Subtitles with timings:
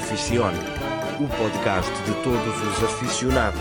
[0.00, 0.58] Aficione,
[1.20, 3.60] o podcast de todos os aficionados.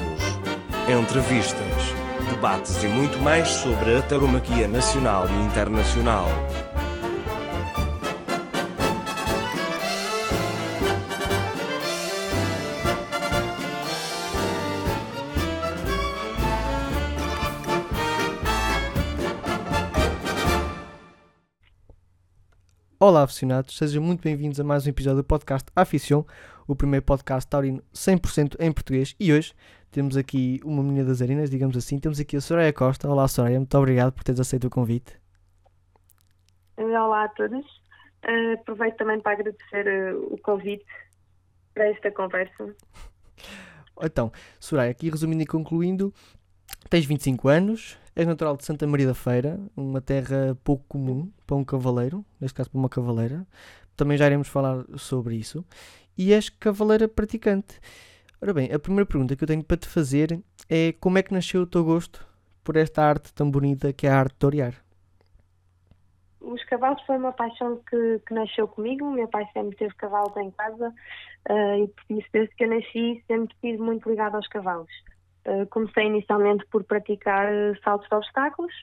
[0.87, 1.93] Entrevistas,
[2.29, 6.27] debates e muito mais sobre a taromaquia nacional e internacional.
[23.01, 26.23] Olá, aficionados, sejam muito bem-vindos a mais um episódio do podcast Aficion,
[26.67, 29.15] o primeiro podcast taurino 100% em português.
[29.17, 29.53] E hoje
[29.89, 31.97] temos aqui uma menina das arenas, digamos assim.
[31.97, 33.07] Temos aqui a Soraya Costa.
[33.09, 35.17] Olá, Soraya, muito obrigado por teres aceito o convite.
[36.75, 37.65] Olá a todos.
[38.27, 40.85] Uh, aproveito também para agradecer uh, o convite
[41.73, 42.75] para esta conversa.
[44.01, 44.31] Então,
[44.61, 46.13] Soraya, aqui resumindo e concluindo,
[46.89, 51.55] tens 25 anos, és natural de Santa Maria da Feira, uma terra pouco comum para
[51.55, 53.47] um cavaleiro, neste caso para uma cavaleira.
[53.95, 55.63] Também já iremos falar sobre isso.
[56.17, 57.79] E és cavaleira praticante.
[58.41, 60.37] Ora bem, a primeira pergunta que eu tenho para te fazer
[60.69, 62.27] é como é que nasceu o teu gosto
[62.61, 64.73] por esta arte tão bonita que é a arte de torear?
[66.41, 69.05] Os cavalos foi uma paixão que, que nasceu comigo.
[69.05, 70.93] O meu pai sempre teve cavalos em casa
[71.49, 74.91] uh, e por isso, desde que eu nasci, sempre estive muito ligado aos cavalos.
[75.47, 78.73] Uh, comecei inicialmente por praticar uh, saltos de obstáculos,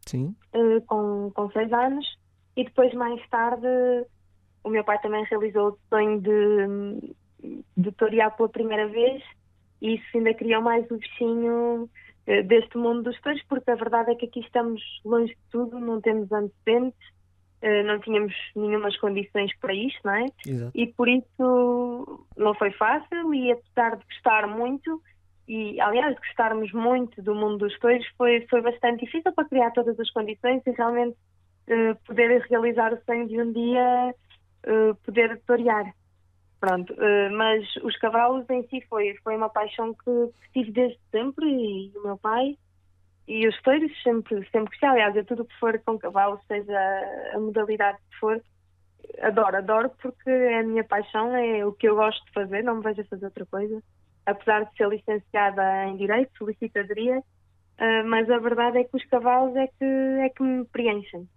[0.00, 0.34] Sim.
[0.52, 2.18] uh, com, com seis anos,
[2.56, 3.66] e depois, mais tarde,
[4.64, 7.14] o meu pai também realizou o sonho de,
[7.76, 9.22] de torear pela primeira vez,
[9.80, 11.88] e isso ainda criou mais o bichinho
[12.46, 16.00] deste mundo dos touros, porque a verdade é que aqui estamos longe de tudo, não
[16.00, 17.12] temos antecedentes,
[17.84, 20.26] não tínhamos nenhumas condições para isto, não é?
[20.46, 20.72] Exato.
[20.74, 25.02] E por isso não foi fácil, e apesar de gostar muito,
[25.46, 29.98] e aliás gostarmos muito do mundo dos touros foi, foi bastante difícil para criar todas
[30.00, 31.16] as condições e realmente
[31.68, 34.14] uh, poder realizar o sonho de um dia
[34.66, 35.94] uh, poder torear.
[36.58, 40.98] Pronto, uh, mas os cavalos em si foi, foi uma paixão que, que tive desde
[41.10, 42.56] sempre e o meu pai
[43.28, 44.88] e os touros sempre, sempre gostei.
[44.88, 46.78] Aliás, é tudo que for com cavalos, seja
[47.34, 48.42] a modalidade que for,
[49.20, 52.76] adoro, adoro porque é a minha paixão, é o que eu gosto de fazer, não
[52.76, 53.82] me vejo a fazer outra coisa
[54.26, 59.54] apesar de ser licenciada em Direito, solicitadoria, uh, mas a verdade é que os cavalos
[59.56, 61.28] é que, é que me preenchem.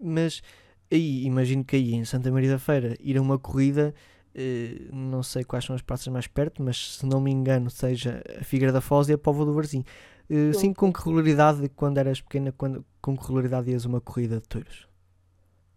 [0.00, 0.42] Mas
[0.90, 3.94] aí, imagino que aí em Santa Maria da Feira, ir a uma corrida,
[4.34, 8.22] eh, não sei quais são as praças mais perto, mas se não me engano, seja
[8.40, 9.84] a Figueira da Foz e a Póvoa do Varzim.
[10.28, 14.40] Eh, sim, com que regularidade, quando eras pequena, quando, com que regularidade ias uma corrida
[14.40, 14.88] de touros?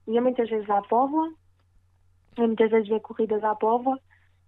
[0.07, 1.33] Ia muitas vezes à Póvoa,
[2.37, 3.99] ia muitas vezes ver corridas à Póvoa,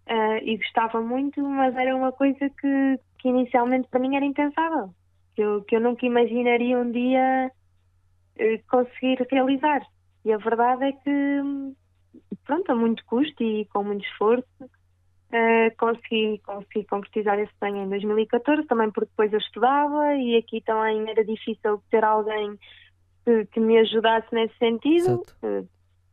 [0.09, 4.89] Uh, e gostava muito, mas era uma coisa que, que inicialmente para mim era impensável,
[5.35, 7.51] que eu, que eu nunca imaginaria um dia
[8.39, 9.85] uh, conseguir realizar.
[10.25, 11.41] E a verdade é que,
[12.43, 17.89] pronto, a muito custo e com muito esforço, uh, consegui, consegui concretizar esse sonho em
[17.89, 22.57] 2014, também porque depois eu estudava e aqui também era difícil ter alguém
[23.23, 25.21] que, que me ajudasse nesse sentido,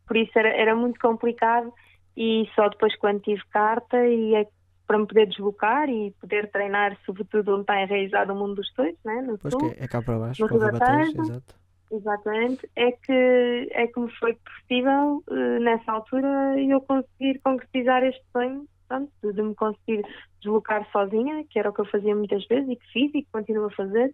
[0.07, 1.73] por isso era, era muito complicado
[2.17, 4.47] e só depois quando tive carta e é
[4.87, 9.03] para me poder deslocar e poder treinar, sobretudo onde está enraizado o mundo dos toitos,
[9.05, 9.21] né?
[9.23, 11.23] no Pois sul, que é cá para baixo, no para Rio os da rebateiros, Tejo.
[11.23, 11.55] exato.
[11.89, 18.25] Exatamente, é que, é que me foi possível eh, nessa altura eu conseguir concretizar este
[18.33, 20.05] sonho, pronto, de me conseguir
[20.41, 23.29] deslocar sozinha, que era o que eu fazia muitas vezes e que fiz e que
[23.31, 24.13] continuo a fazer,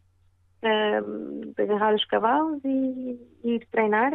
[1.56, 4.12] de agarrar os cavalos e, e ir treinar,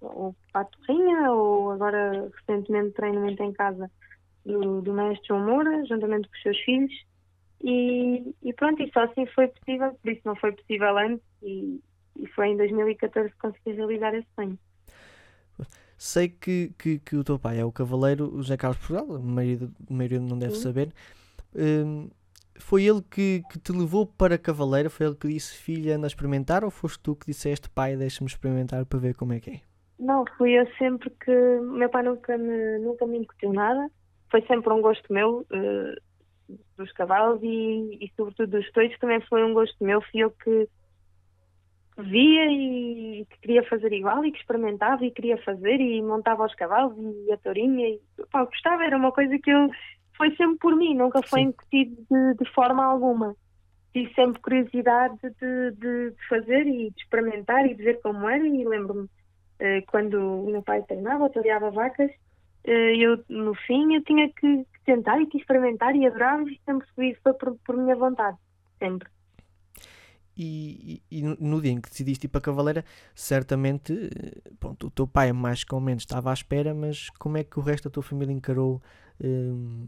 [0.00, 3.90] ou para a torrinha, ou agora recentemente treinamento em casa
[4.44, 6.92] do, do mestre João Moura, juntamente com os seus filhos.
[7.62, 11.80] E, e pronto, e só assim foi possível, por isso não foi possível antes, e,
[12.18, 14.58] e foi em 2014 que consegui realizar esse sonho.
[15.98, 19.68] Sei que, que, que o teu pai é o cavaleiro José Carlos Portugal, a maioria,
[19.88, 20.62] a maioria não deve Sim.
[20.62, 20.94] saber.
[21.54, 22.08] Hum,
[22.58, 24.88] foi ele que, que te levou para cavaleiro?
[24.88, 26.64] Foi ele que disse, filha, anda a experimentar?
[26.64, 29.60] Ou foste tu que disseste, pai, deixa-me experimentar para ver como é que é?
[30.00, 31.30] Não, fui eu sempre que.
[31.30, 33.90] Meu pai nunca me, nunca me incutiu nada,
[34.30, 35.94] foi sempre um gosto meu eh,
[36.76, 40.00] dos cavalos e, e, sobretudo, dos toitos, também foi um gosto meu.
[40.00, 40.68] Fui eu que
[41.98, 46.54] via e que queria fazer igual e que experimentava e queria fazer e montava os
[46.54, 47.88] cavalos e a tourinha.
[47.88, 48.00] E,
[48.32, 49.68] pá, gostava, era uma coisa que eu.
[50.16, 51.46] Foi sempre por mim, nunca foi Sim.
[51.48, 53.36] incutido de, de forma alguma.
[53.92, 58.46] Tive sempre curiosidade de, de, de fazer e de experimentar e de ver como era
[58.46, 59.08] e lembro-me
[59.90, 60.14] quando
[60.44, 62.10] o meu pai treinava, toreava vacas,
[62.64, 66.86] eh, eu no fim eu tinha que, tentar e que experimentar e adorava e sempre
[66.94, 68.36] fui, foi por, por minha vontade,
[68.78, 69.08] sempre.
[70.36, 72.84] E, e, e no- dia em que decidiste ir para Cavaleira,
[73.14, 77.44] certamente eh, pronto, o teu pai, mais ou menos, estava à espera, mas como é
[77.44, 78.80] que o resto da tua família encarou
[79.22, 79.86] hum,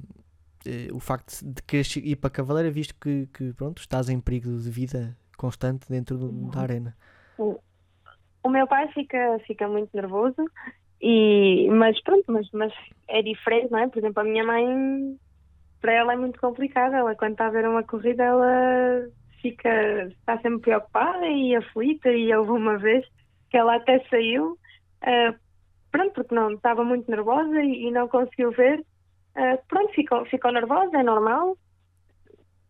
[0.66, 4.58] eh, o facto de quereres ir para Cavaleira, visto que, que, pronto, estás em perigo
[4.58, 6.96] de vida constante dentro do- da arena?
[8.42, 10.44] O meu pai fica, fica muito nervoso,
[11.02, 12.72] e, mas pronto, mas, mas
[13.08, 13.88] é diferente, não é?
[13.88, 15.18] Por exemplo, a minha mãe,
[15.80, 16.94] para ela é muito complicado.
[16.94, 19.08] Ela, quando está a ver uma corrida, ela
[19.40, 22.08] fica, está sempre preocupada e aflita.
[22.08, 23.04] E houve uma vez
[23.50, 24.56] que ela até saiu,
[25.02, 25.34] ah,
[25.90, 28.84] pronto, porque não estava muito nervosa e, e não conseguiu ver.
[29.34, 31.56] Ah, pronto, ficou, ficou nervosa, é normal.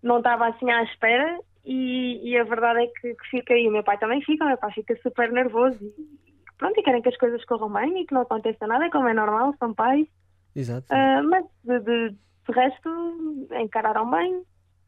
[0.02, 3.68] Não estava assim à espera e, e a verdade é que, que fica aí.
[3.68, 7.02] O meu pai também fica, o meu pai fica super nervoso e pronto, e querem
[7.02, 10.06] que as coisas corram bem e que não aconteça nada, como é normal, são pais.
[10.54, 10.86] Exato.
[10.90, 14.42] Ah, mas de, de, de resto encararam bem,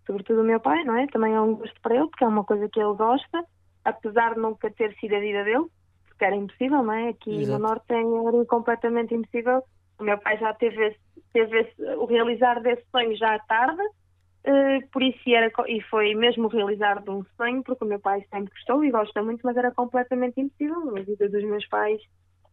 [0.06, 1.06] sobretudo o meu pai, não é?
[1.06, 3.44] Também é um gosto para ele, porque é uma coisa que ele gosta,
[3.84, 5.66] apesar de nunca ter sido a vida dele,
[6.06, 7.08] porque era impossível, não é?
[7.08, 7.60] Aqui Exato.
[7.62, 9.62] no Norte era completamente impossível.
[9.98, 10.98] O meu pai já teve, esse,
[11.32, 13.82] teve esse- o realizar desse sonho já à tarde,
[14.44, 18.24] eh, por isso era, e foi mesmo realizar de um sonho, porque o meu pai
[18.30, 20.96] sempre gostou e gosta muito, mas era completamente impossível.
[20.96, 22.00] A vida dos meus pais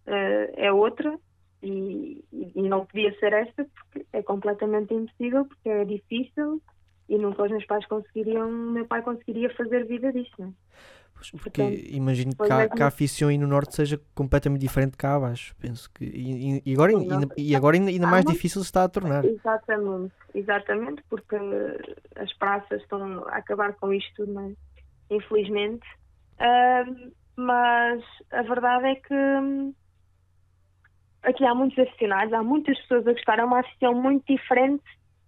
[0.08, 1.18] eh, é outra
[1.64, 6.62] e, e- não podia ser esta porque é completamente impossível, porque é difícil
[7.10, 10.12] e nunca os meus pais conseguiriam, meu pai conseguiria fazer vida?
[10.12, 14.02] Pois, Porque portanto, imagino que foi a, mesmo- que a afição aí no Norte seja
[14.16, 15.54] completamente diferente de cá abaixo.
[15.60, 16.06] Penso que.
[16.06, 19.24] E, e- agora, ainda, e agora ainda, ainda mais difícil se está a tornar.
[19.26, 21.36] Exatamente, exatamente, porque
[22.16, 24.54] as praças estão a acabar com isto tudo, não é?
[25.16, 25.86] infelizmente.
[26.40, 28.02] Ahm, mas
[28.32, 29.74] a verdade é que hum,
[31.24, 34.84] aqui há muitos aficionados, há muitas pessoas a gostar, é uma afição muito diferente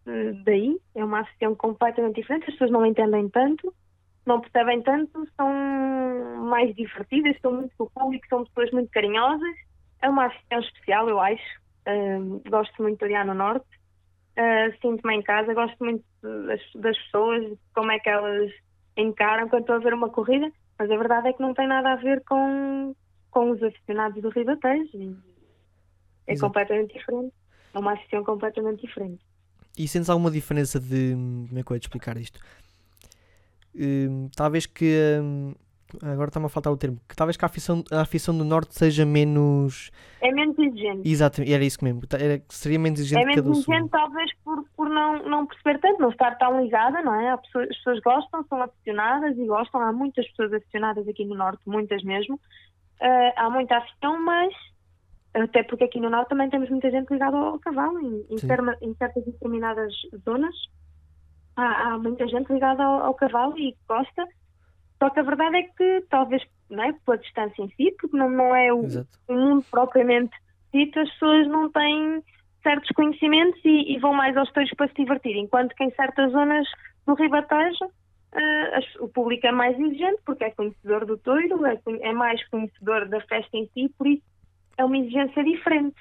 [0.06, 3.74] eh, daí, é uma afição completamente diferente, as pessoas não entendem tanto,
[4.26, 5.52] não percebem tanto, são
[6.46, 9.56] mais divertidas, estão muito com o público, são pessoas muito carinhosas,
[10.02, 11.64] é uma afição especial, eu acho.
[11.86, 13.68] Ahm, gosto muito de olhar no Norte,
[14.38, 18.52] ah, sinto-me em casa, gosto muito das, das pessoas, como é que elas
[18.98, 21.94] encaram quando estou a ver uma corrida, mas a verdade é que não tem nada
[21.94, 22.96] a ver com,
[23.30, 25.18] com os aficionados do Ribatejo.
[26.26, 26.48] É Exato.
[26.48, 27.34] completamente diferente.
[27.74, 29.24] É uma afição completamente diferente.
[29.78, 31.14] E sentes alguma diferença de.
[31.14, 32.40] Como é que eu ia explicar isto?
[33.76, 35.20] Hum, talvez que.
[35.22, 35.54] hum,
[36.02, 37.00] agora está-me a faltar o termo.
[37.08, 39.92] Que talvez que a afição, a afição do Norte seja menos.
[40.22, 41.08] É menos exigente.
[41.10, 42.02] Exato, era isso mesmo.
[42.14, 43.74] Era, seria menos exigente É que a do menos Sul.
[43.74, 47.32] exigente, talvez por, por não, não perceber tanto, não estar tão ligada, não é?
[47.32, 49.82] As pessoas gostam, são aficionadas e gostam.
[49.82, 52.40] Há muitas pessoas aficionadas aqui no Norte, muitas mesmo.
[53.02, 54.54] Ah, há muita afição, mas
[55.34, 58.78] até porque aqui no Norte também temos muita gente ligada ao cavalo, em, em, terma-
[58.82, 59.94] em certas determinadas
[60.24, 60.56] zonas.
[61.56, 64.26] Há, há muita gente ligada ao, ao cavalo e gosta.
[65.02, 66.94] Só que a verdade é que talvez, não é?
[67.06, 69.10] Pela distância em si, porque não, não é o, Exato.
[69.28, 70.36] o mundo propriamente
[70.74, 72.24] dito, as pessoas não têm
[72.64, 76.32] certos conhecimentos e, e vão mais aos touros para se divertir, enquanto que em certas
[76.32, 76.66] zonas
[77.06, 77.86] do Ribatejo
[78.74, 83.08] as- o público é mais exigente porque é conhecedor do touro, é, é mais conhecedor
[83.08, 84.24] da festa em si, por isso
[84.78, 85.96] é uma exigência diferente.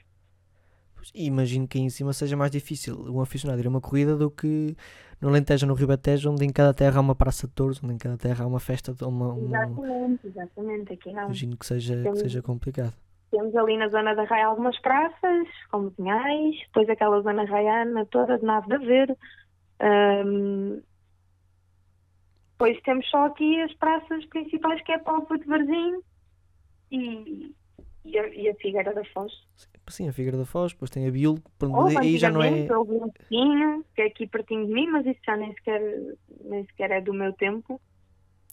[1.15, 4.17] E imagino que aí em cima seja mais difícil um aficionado ir a uma corrida
[4.17, 4.77] do que
[5.21, 7.95] no Alentejo ou no Ribatejo, onde em cada terra há uma praça de touros, onde
[7.95, 10.93] em cada terra há uma festa, de- uma, uma- Exatamente, exatamente.
[10.93, 12.93] Aqui há, imagino que seja, que Temos- seja complicado.
[13.31, 18.39] temos ali na zona da Raia algumas praças, como Pinhais, depois aquela zona raiana toda
[18.39, 19.17] de Nave de Ver.
[19.81, 20.81] Ahm,
[22.53, 26.01] Depois temos só aqui as praças principais, que é Palpa de Varzim
[26.93, 27.53] e,
[28.05, 29.33] e, a, e a Figueira da Foz.
[29.89, 32.49] Sim, a Figueira da Foz, depois tem a Biolo, pronto, aí já não é.
[32.49, 35.81] antigamente houve um Pinho, que é aqui pertinho de mim, mas isso já nem sequer,
[36.45, 37.81] nem sequer é do meu tempo.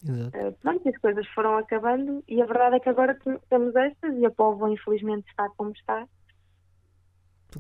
[0.04, 0.38] Exato.
[0.38, 4.16] Uh, pronto, as coisas foram acabando e a verdade é que agora te- temos estas
[4.18, 6.08] e a Póvoa infelizmente está como está.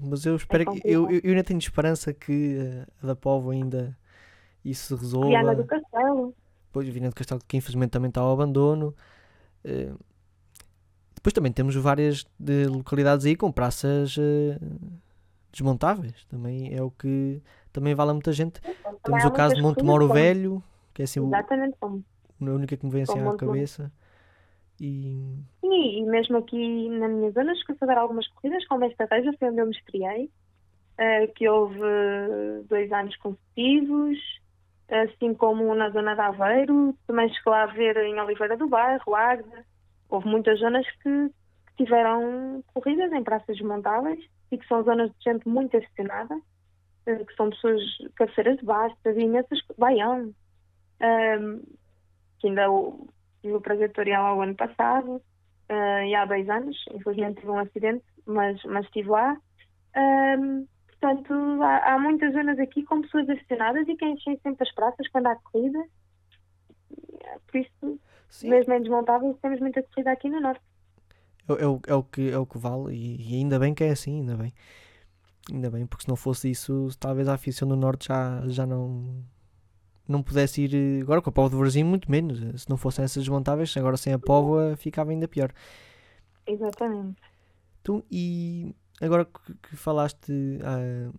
[0.01, 0.65] Mas eu espero que.
[0.71, 0.91] complicado.
[0.91, 3.97] Eu, eu, eu ainda tenho esperança que eh, a da Povo ainda
[4.63, 5.27] isso se resolva.
[5.27, 6.33] Viana do Castelo.
[6.67, 8.95] Depois Viana do Castelo, que infelizmente também está ao abandono.
[9.63, 9.91] Eh,
[11.19, 14.57] depois também temos várias de localidades aí com praças eh,
[15.51, 16.25] desmontáveis.
[16.25, 17.41] Também é o que
[17.73, 18.61] também vale a muita gente.
[18.61, 21.29] Também Temos o caso de muitas Monte Moro corridas, Velho, que é assim o-
[21.79, 22.03] como.
[22.41, 23.91] a única que me vem assim como à cabeça.
[24.79, 29.31] E E, e mesmo aqui na minha zona escolhi fazer algumas corridas, como esta Reja,
[29.37, 30.31] foi onde eu me estreiei,
[30.97, 34.17] eh, que houve eh, dois anos consecutivos,
[34.89, 39.65] assim como na zona de Aveiro, também lá a ver em Oliveira do Bairro, Águeda.
[40.09, 41.29] Houve muitas zonas que,
[41.67, 44.19] que tiveram corridas em praças desmontáveis
[44.51, 46.39] e que são zonas de gente muito aficionada,
[47.05, 47.81] eh, que são pessoas
[48.15, 50.33] cabeceiras de baixo, havia imensas, Baião.
[51.01, 51.61] Ahm,
[52.39, 52.67] que ainda
[53.41, 55.21] tive o prazer de torear lá o ano passado,
[55.69, 59.37] uh, e há dois anos, infelizmente tive um acidente, mas, mas estive lá.
[59.95, 64.73] Um, portanto, há, há, muitas zonas aqui com pessoas aficionadas e quem enche sempre as
[64.73, 65.83] praças quando há corrida.
[67.47, 68.49] Por isso, Sim.
[68.49, 70.61] mesmo em desmontáveis, temos muita corrida aqui no Norte.
[71.49, 73.83] É, é, o, é, o, que, é o que vale e, e ainda bem que
[73.83, 74.53] é assim, ainda bem.
[75.51, 79.23] Ainda bem, porque se não fosse isso, talvez a afição do Norte já, já não,
[80.07, 81.01] não pudesse ir.
[81.01, 82.61] Agora com a Póvoa do Brasil, muito menos.
[82.61, 85.51] Se não fossem essas desmontáveis, agora sem a Póvoa ficava ainda pior.
[86.45, 87.21] Exatamente.
[87.81, 91.11] Tu, e agora que, que falaste ah,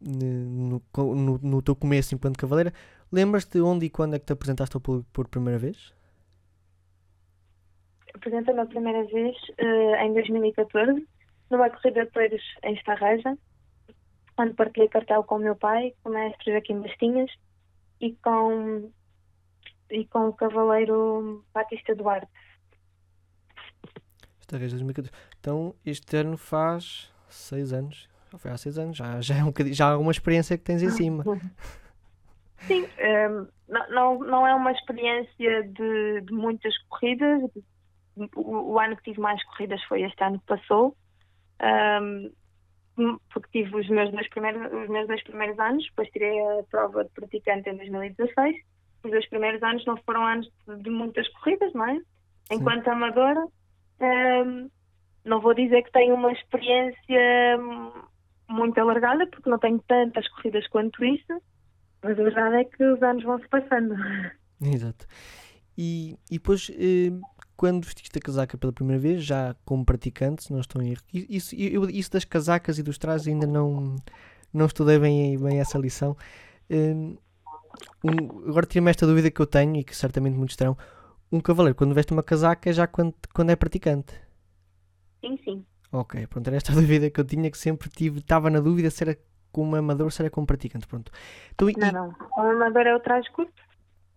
[0.00, 2.72] no, no, no, teu começo enquanto cavaleira,
[3.10, 5.92] lembras-te onde e quando é que te apresentaste ao público por primeira vez?
[8.14, 11.06] Apresentei-me a primeira vez uh, em 2014
[11.50, 13.36] numa corrida de toiros em Estarreja,
[14.38, 17.30] onde partilhei cartel com o meu pai, com o mestre Joaquim Bastinhas
[18.00, 18.90] e com,
[19.90, 22.28] e com o cavaleiro Batista Duarte.
[24.40, 25.10] Estarreja 2014.
[25.40, 28.08] Então, este ano faz seis anos.
[28.32, 30.82] Já foi há seis anos, já, já, é um já há uma experiência que tens
[30.82, 31.24] em cima.
[32.66, 37.42] Sim, um, ehm, não, não, não é uma experiência de, de muitas corridas.
[38.16, 40.96] O, o, ano que tive mais corridas foi este ano que passou
[41.60, 42.30] um,
[43.32, 47.04] porque tive os meus, dois primeiros, os meus dois primeiros anos, depois tirei a prova
[47.04, 48.56] de praticante em 2016.
[49.04, 52.00] Os dois primeiros anos não foram anos de, de muitas corridas, não é?
[52.50, 52.90] Enquanto Sim.
[52.90, 53.44] amadora,
[54.00, 54.70] um,
[55.24, 57.58] não vou dizer que tenho uma experiência
[58.48, 61.42] muito alargada, porque não tenho tantas corridas quanto isso,
[62.02, 63.94] mas a verdade é que os anos vão se passando.
[64.60, 65.06] Exato.
[65.76, 67.10] E, e depois, eh,
[67.56, 71.02] quando vestiste a casaca pela primeira vez, já como praticante, se não estou em erro.
[71.12, 73.96] Isso, eu, isso das casacas e dos trajes ainda não,
[74.52, 76.16] não estudei bem, bem essa lição.
[76.70, 77.16] Hum,
[78.04, 80.76] um, agora tira-me esta dúvida que eu tenho e que certamente muitos terão.
[81.30, 84.14] Um cavaleiro, quando veste uma casaca, é já quando, quando é praticante?
[85.20, 85.66] Sim, sim.
[85.90, 89.02] Ok, pronto, era esta dúvida que eu tinha, que sempre tive, estava na dúvida se
[89.02, 89.16] era
[89.52, 91.12] como amador ou se era como praticante, pronto.
[91.52, 91.92] Então, não, e...
[91.92, 93.52] não, o amador é o traje curto,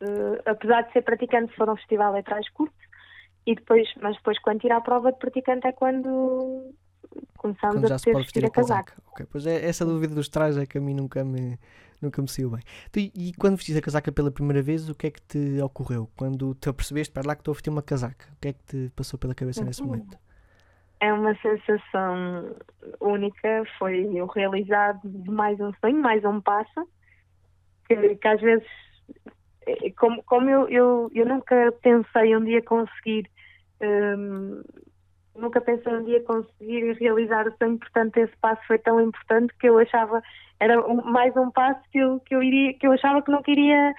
[0.01, 2.75] uh, apesar de ser praticante, se for um festival é traje curto,
[3.47, 6.73] e depois, mas depois quando tira a prova de praticante é quando
[7.37, 8.91] começamos quando a se pode vestir, a casaca.
[8.91, 9.03] casaca.
[9.11, 11.57] Ok, pois é, essa dúvida dos trajes é que a mim nunca me,
[12.01, 12.59] nunca me saiu bem.
[12.89, 16.09] Então, e, quando vestiste a casaca pela primeira vez, o que é que te ocorreu?
[16.17, 18.63] Quando te apercebeste, para lá que estou a vestir uma casaca, o que é que
[18.65, 19.87] te passou pela cabeça nesse uhum.
[19.87, 20.17] momento?
[20.99, 22.53] É uma sensação
[22.99, 26.85] única, foi o realizado de mais um sonho, mais um passo,
[27.87, 28.67] que, que às vezes,
[29.97, 33.29] como, como eu, eu, eu nunca pensei um dia conseguir
[33.81, 34.61] um,
[35.35, 39.69] nunca pensei um dia conseguir realizar o sonho, portanto esse passo foi tão importante que
[39.69, 40.21] eu achava
[40.59, 43.41] era um, mais um passo que eu, que eu iria que eu achava que não
[43.43, 43.93] queria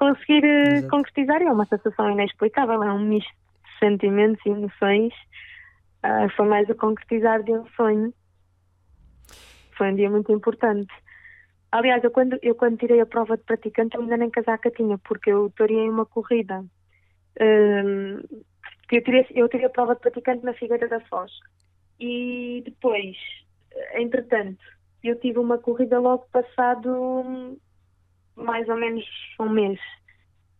[0.00, 0.88] conseguir eh, Exato.
[0.88, 5.12] concretizar e é uma sensação inexplicável, é um misto de sentimentos e emoções.
[6.02, 8.14] Uh, foi mais o concretizar de um sonho.
[9.76, 10.90] Foi um dia muito importante.
[11.72, 14.98] Aliás, eu quando, eu quando tirei a prova de praticante eu ainda nem casaca tinha,
[14.98, 16.64] porque eu toriei uma corrida
[17.40, 18.20] um,
[18.90, 21.30] eu tirei, eu tirei a prova de praticante na Figueira da Foz.
[21.98, 23.16] E depois,
[23.94, 24.62] entretanto,
[25.02, 27.58] eu tive uma corrida logo passado
[28.34, 29.04] mais ou menos
[29.38, 29.78] um mês.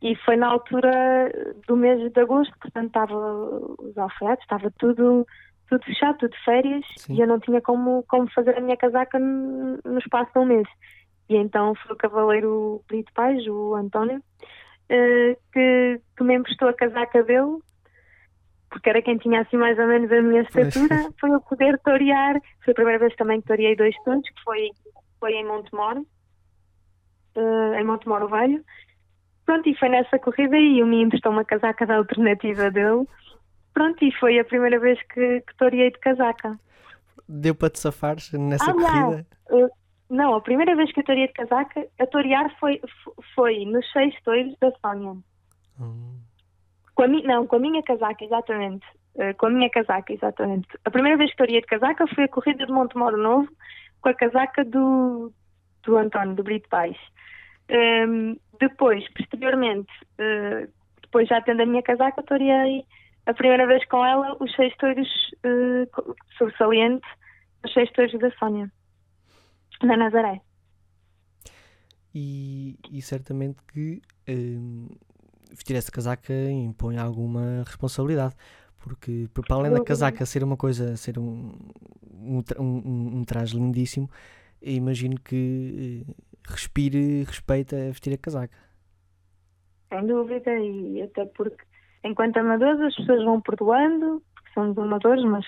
[0.02, 1.30] E foi na altura
[1.66, 3.14] do mês de agosto, portanto estava
[3.78, 5.26] os alfaiates, estava tudo,
[5.68, 7.16] tudo fechado, tudo de férias, Sim.
[7.16, 10.68] e eu não tinha como, como fazer a minha casaca no espaço de um mês.
[11.30, 14.22] E então foi o cavaleiro Brito Pais, o António,
[14.88, 17.58] eh, que, que me emprestou a casaca dele
[18.70, 22.40] porque era quem tinha assim mais ou menos a minha estatura, foi eu poder torear.
[22.64, 24.70] Foi a primeira vez também que toreei dois pontos, que foi,
[25.18, 26.06] foi em Montemoro,
[27.36, 28.64] uh, em Montemoro Velho.
[29.44, 33.06] Pronto, e foi nessa corrida e o me emprestou uma casaca da alternativa dele.
[33.74, 36.58] Pronto, e foi a primeira vez que, que toreei de casaca.
[37.28, 39.26] Deu para te safar nessa ah, corrida?
[39.50, 39.68] Uh,
[40.10, 42.80] não, a primeira vez que eu toreei de casaca, a torear foi,
[43.34, 45.16] foi nos seis toiros da Sónia.
[45.80, 46.18] Hum.
[46.94, 48.84] Com a não, com a minha casaca, exatamente.
[49.14, 50.68] Uh, com a minha casaca, exatamente.
[50.84, 53.48] A primeira vez que toreei de casaca foi a corrida de Montemoro Novo,
[54.00, 55.32] com a casaca do,
[55.84, 56.96] do António, do Brito Pais.
[57.70, 60.68] Um, ehm, depois, posteriormente, uh,
[61.02, 62.84] depois já tendo a minha casaca, toreei
[63.26, 65.08] a primeira vez com ela os seis touros
[65.46, 67.06] uh, sobresaliente,
[67.64, 68.70] os seis touros da Sónia,
[69.86, 70.40] na Nazaré.
[72.14, 74.88] E, e certamente que ehm,
[75.50, 78.34] vestir essa casaca impõe alguma responsabilidade.
[78.78, 81.52] Porque, para além da casaca ser uma coisa, ser um,
[82.10, 84.08] um, um, um traje lindíssimo,
[84.62, 86.14] imagino que eh,
[86.48, 88.56] respire respeito a vestir a casaca.
[89.90, 91.62] sem dúvida, e até porque
[92.04, 95.44] enquanto amadores as pessoas vão perdoando, porque somos amadores, mas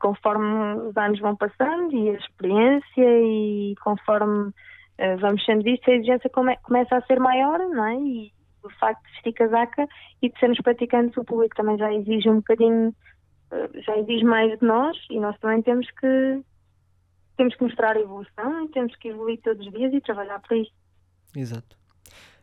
[0.00, 2.84] conforme os anos vão passando e a experiência
[3.22, 4.52] e conforme
[5.00, 7.96] eh, vamos sendo vistos, a exigência come, começa a ser maior, não é?
[7.96, 8.32] E
[8.62, 9.88] o facto de vestir casaca
[10.20, 12.94] e de sermos praticantes, o público também já exige um bocadinho,
[13.50, 16.42] eh, já exige mais de nós e nós também temos que
[17.38, 20.74] temos que mostrar a evolução, temos que evoluir todos os dias e trabalhar para isso.
[21.34, 21.78] Exato.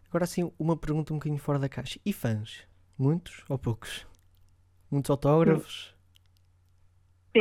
[0.09, 1.99] Agora sim, uma pergunta um bocadinho fora da caixa.
[2.03, 2.67] E fãs?
[2.97, 4.07] Muitos ou poucos?
[4.89, 5.89] Muitos autógrafos?
[5.89, 5.96] Sim,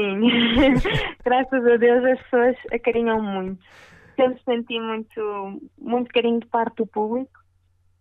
[1.24, 3.62] graças a Deus as pessoas acarinham muito.
[4.16, 7.46] Sempre senti muito, muito carinho de parte do público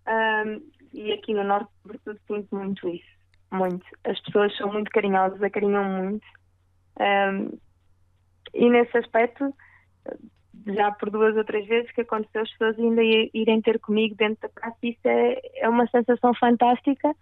[0.07, 0.61] um,
[0.93, 3.15] e aqui no Norte, sobretudo, sinto muito isso.
[3.51, 3.85] Muito.
[4.03, 6.25] As pessoas são muito carinhosas, acarinham muito.
[6.99, 7.57] Um,
[8.53, 9.53] e nesse aspecto,
[10.67, 14.41] já por duas ou três vezes que aconteceu as pessoas ainda irem ter comigo dentro
[14.41, 17.13] da praça, isso é, é uma sensação fantástica,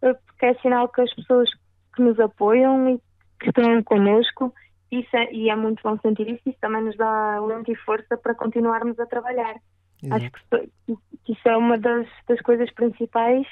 [0.00, 1.48] porque é sinal que as pessoas
[1.94, 3.00] que nos apoiam e
[3.42, 4.52] que estão connosco,
[4.90, 8.16] isso é, e é muito bom sentir isso, isso também nos dá lento e força
[8.16, 9.56] para continuarmos a trabalhar.
[10.02, 10.24] Exato.
[10.24, 13.46] Acho que, que, isso é uma das, das coisas principais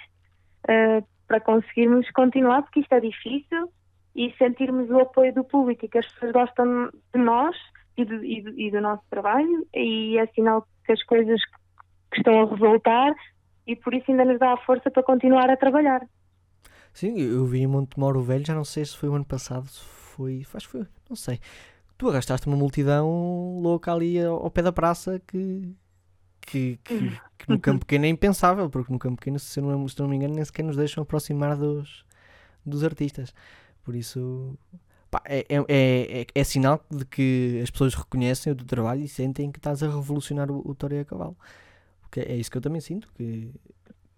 [0.65, 3.71] uh, para conseguirmos continuar, porque isto é difícil
[4.15, 7.57] e sentirmos o apoio do público e que as pessoas gostam de nós
[7.97, 11.41] e do, e do, e do nosso trabalho e é sinal que as coisas
[12.11, 13.15] que estão a resultar
[13.67, 16.03] e por isso ainda nos dá a força para continuar a trabalhar.
[16.93, 19.81] Sim, eu vi em Montemoro Velho, já não sei se foi o ano passado, se
[19.81, 21.41] foi, acho que foi, não sei.
[21.97, 25.75] Tu arrastaste uma multidão louca ali ao pé da praça que,
[26.41, 29.99] que, que, que no campo pequeno é impensável, porque no campo pequeno, se não, se
[29.99, 32.05] não me engano, nem sequer nos deixam aproximar dos,
[32.65, 33.35] dos artistas.
[33.83, 34.59] Por isso,
[35.11, 39.09] pá, é, é, é, é, sinal de que as pessoas reconhecem o teu trabalho e
[39.09, 41.37] sentem que estás a revolucionar o, o toreio a cavalo.
[42.01, 43.51] Porque é isso que eu também sinto, que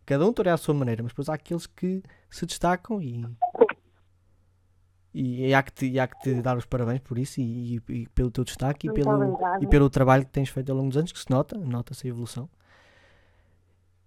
[0.05, 3.25] cada um toreia à sua maneira, mas depois há aqueles que se destacam e
[5.15, 8.09] e há que te, há que te dar os parabéns por isso e, e, e
[8.09, 11.13] pelo teu destaque e pelo, e pelo trabalho que tens feito ao longo dos anos,
[11.13, 12.49] que se nota, nota-se a evolução.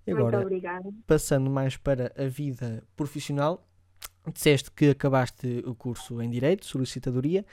[0.08, 0.46] E agora,
[1.06, 3.64] passando mais para a vida profissional,
[4.34, 7.46] disseste que acabaste o curso em Direito, solicitadoria.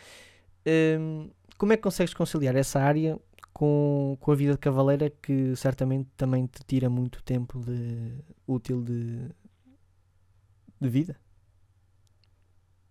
[0.67, 3.19] Um, como é que consegues conciliar essa área
[3.63, 8.83] com, com a vida de cavaleira que certamente também te tira muito tempo de, útil
[8.83, 9.29] de,
[10.81, 11.17] de vida?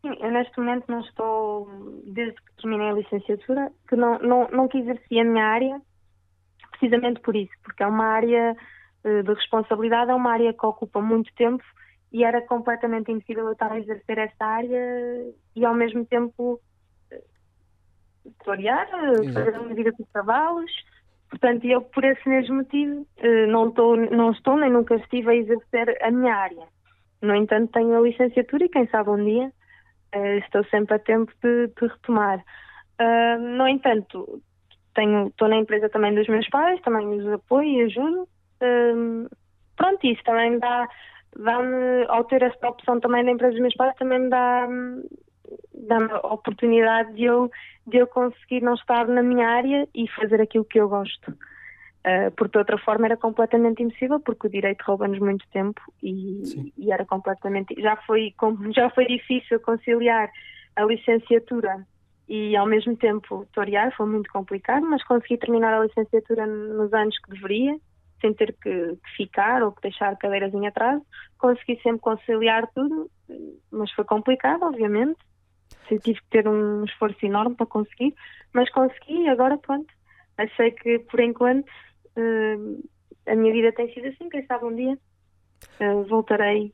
[0.02, 1.68] Sim, eu neste momento não estou,
[2.06, 5.82] desde que terminei a licenciatura, que não, não, não que exerci a minha área,
[6.70, 8.56] precisamente por isso, porque é uma área
[9.04, 11.66] eh, de responsabilidade, é uma área que ocupa muito tempo
[12.14, 16.62] e era completamente impossível eu estar a exercer esta área e ao mesmo tempo
[18.24, 18.88] tutoriar,
[19.34, 20.72] fazer a minha vida com os cavalos.
[21.30, 25.36] Portanto, eu por esse mesmo motivo eh, não estou, não estou nem nunca estive a
[25.36, 26.68] exercer a minha área.
[27.22, 29.52] No entanto, tenho a licenciatura e quem sabe um dia
[30.16, 32.44] uh, estou sempre a tempo de, de retomar.
[33.00, 34.42] Uh, no entanto,
[34.96, 38.28] tenho, estou na empresa também dos meus pais, também os apoio e ajudo.
[38.62, 39.30] Uh,
[39.76, 40.88] pronto, isso também dá,
[41.38, 44.68] dá-me, ao ter esta opção também da empresa dos meus pais, também me dá,
[45.88, 47.50] dá-me a oportunidade de eu,
[47.86, 51.32] de eu conseguir não estar na minha área e fazer aquilo que eu gosto.
[51.32, 56.72] Uh, porque de outra forma era completamente impossível, porque o direito rouba-nos muito tempo e,
[56.76, 57.80] e, era completamente.
[57.80, 58.34] Já foi,
[58.76, 60.32] já foi difícil conciliar
[60.76, 61.86] a licenciatura
[62.28, 67.20] e ao mesmo tempo torear, foi muito complicado, mas consegui terminar a licenciatura nos anos
[67.20, 67.78] que deveria
[68.22, 71.06] sem ter que, que, ficar ou que deixar cadeiras em atraso.
[71.38, 73.10] Consegui sempre conciliar tudo,
[73.72, 75.20] mas foi complicado, obviamente.
[75.88, 78.16] Tive que ter um esforço enorme para conseguir,
[78.54, 79.92] mas consegui e agora pronto.
[80.38, 82.90] Achei que por enquanto uh,
[83.28, 84.98] a minha vida tem sido assim, quem sabe um dia
[85.80, 86.74] uh, voltarei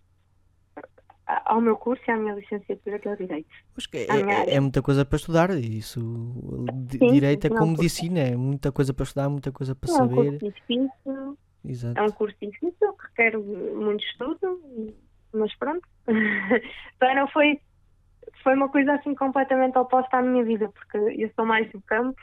[1.27, 3.49] ao meu curso e à minha licenciatura que é o Direito.
[3.93, 5.99] É, é, é, muita coisa para estudar, isso.
[6.89, 10.15] Sim, direito é como medicina, é muita coisa para estudar, muita coisa para é saber.
[10.15, 11.99] É um curso difícil, Exato.
[11.99, 14.95] é um curso difícil, requer muito estudo,
[15.33, 15.85] mas pronto.
[16.07, 17.59] então não foi,
[18.47, 22.15] foi uma coisa assim completamente oposta à minha vida, porque eu sou mais do campo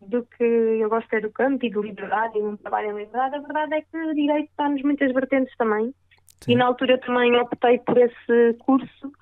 [0.00, 3.36] do que eu gosto é do campo e de liberdade e um trabalho em liberdade.
[3.36, 5.94] A verdade é que o direito está-nos muitas vertentes também
[6.40, 6.52] Sim.
[6.52, 9.12] E na altura também optei por esse curso,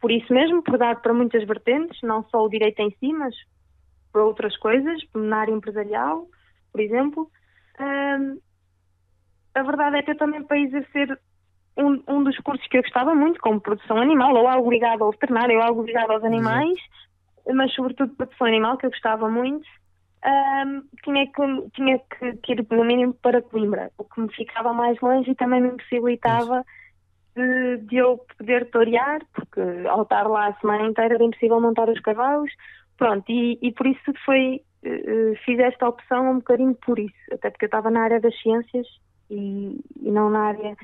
[0.00, 3.32] por isso mesmo, por dar para muitas vertentes, não só o direito em si, mas
[4.12, 6.26] para outras coisas, na área empresarial,
[6.72, 7.30] por exemplo.
[7.78, 8.40] Um,
[9.54, 11.16] a verdade é que eu também para exercer
[11.76, 15.10] um, um, dos cursos que eu gostava muito, como produção animal, ou algo ligado ao
[15.10, 16.78] veterinário, ou algo ligado aos animais,
[17.52, 19.66] mas sobretudo produção animal, que eu gostava muito,
[20.22, 24.72] ahm, tinha, que, tinha que, que ir no mínimo para Coimbra, o que me ficava
[24.72, 26.64] mais longe e também me impossibilitava
[27.34, 31.88] de, de eu poder torear, porque ao estar lá a semana inteira era impossível montar
[31.88, 32.50] os cavalos.
[32.96, 37.14] Pronto, e, e por isso foi, eh, eh, fiz esta opção um bocadinho por isso,
[37.32, 38.86] até porque eu estava na área das ciências
[39.28, 40.76] e, e não na área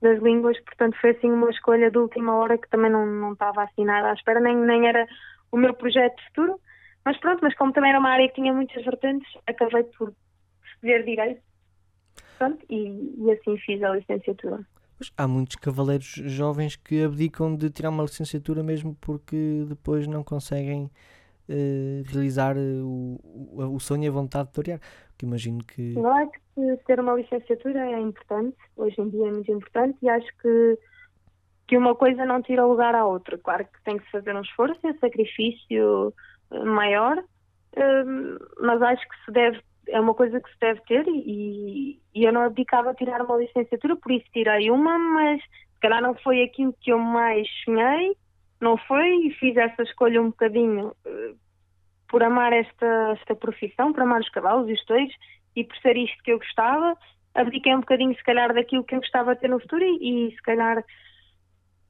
[0.00, 3.64] das línguas, portanto foi assim uma escolha de última hora que também não, não estava
[3.64, 5.06] assim nada à espera, nem, nem era
[5.50, 6.60] o meu projeto futuro,
[7.04, 10.12] mas pronto, mas como também era uma área que tinha muitas vertentes, acabei por
[10.64, 11.42] escolher direito,
[12.38, 14.60] pronto, e, e assim fiz a licenciatura.
[15.16, 20.90] Há muitos cavaleiros jovens que abdicam de tirar uma licenciatura mesmo porque depois não conseguem
[21.48, 24.80] eh, realizar eh, o, o, o sonho e a vontade de torear.
[25.16, 25.94] Que imagino que.
[25.96, 30.08] Eu acho que ter uma licenciatura é importante, hoje em dia é muito importante, e
[30.08, 30.78] acho que,
[31.66, 33.38] que uma coisa não tira lugar à outra.
[33.38, 36.14] Claro que tem que se fazer um esforço e um sacrifício
[36.50, 37.18] eh, maior,
[37.76, 42.24] hum, mas acho que se deve, é uma coisa que se deve ter e, e
[42.24, 46.14] eu não abdicava a tirar uma licenciatura, por isso tirei uma, mas se calhar não
[46.16, 48.16] foi aquilo que eu mais sonhei,
[48.60, 51.34] não foi, e fiz essa escolha um bocadinho eh,
[52.08, 55.12] por amar esta, esta profissão, por amar os cavalos e os touros
[55.54, 56.96] e por ser isto que eu gostava,
[57.34, 60.34] abdiquei um bocadinho se calhar daquilo que eu gostava de ter no futuro e, e
[60.34, 60.84] se calhar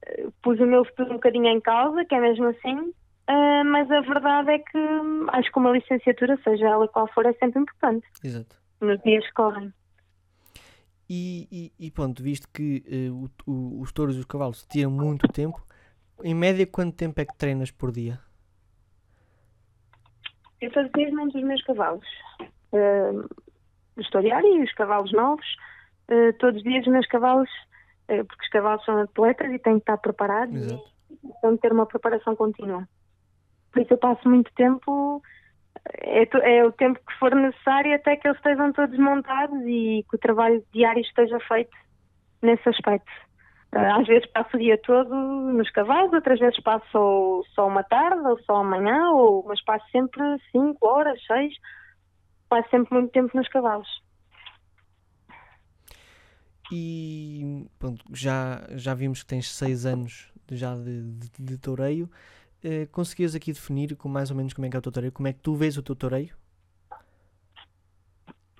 [0.07, 2.93] eh, pus o meu futuro um bocadinho em causa, que é mesmo assim,
[3.31, 7.27] Uh, mas a verdade é que hum, acho que uma licenciatura, seja ela qual for,
[7.27, 8.57] é sempre importante Exato.
[8.81, 9.71] nos dias que correm.
[11.11, 14.91] E, e, e pronto, visto que eh, o- o- os touros e os cavalos tiram
[14.91, 15.63] muito tempo,
[16.23, 18.19] em média quanto tempo é que treinas por dia?
[20.61, 22.07] Eu fazia mesmo dos meus cavalos.
[22.73, 23.29] Uh,
[23.97, 25.47] o historiário e os cavalos novos.
[26.11, 27.49] uh, todos os dias os meus cavalos,
[28.11, 30.83] uh, porque os cavalos são atletas e têm que estar preparados Exato.
[31.11, 32.89] e têm que ter uma preparação contínua.
[33.73, 35.23] Por isso eu passo muito tempo,
[36.01, 40.17] é, é o tempo que for necessário até que eles estejam todos montados e que
[40.17, 41.77] o trabalho diário esteja feito
[42.43, 43.28] nesse aspecto.
[43.75, 48.27] Uh, às vezes passo o dia todo nos cavalos, outras vezes passo só uma tarde
[48.27, 51.55] ou só amanhã, ou, mas passo sempre 5 horas, 6.
[52.49, 53.89] Passo sempre muito tempo nos cavalos.
[56.73, 62.11] E pronto, já, já vimos que tens 6 anos já de, de, de toureio.
[62.63, 65.13] Eh, conseguias aqui definir com mais ou menos como é que é o teu toureio?
[65.13, 66.35] Como é que tu vês o teu toureio?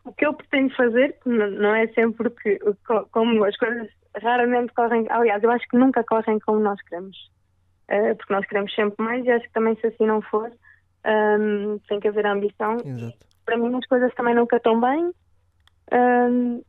[0.05, 2.31] O que eu pretendo fazer, não é sempre
[2.87, 3.89] co- como as coisas
[4.23, 7.17] raramente correm, aliás, eu acho que nunca correm como nós queremos.
[7.91, 10.53] Uh, porque nós queremos sempre mais e acho que também se assim não for,
[11.07, 13.19] um, tem que haver ambição Exato.
[13.47, 15.13] para mim as coisas também nunca estão bem.
[15.91, 16.61] Ahm,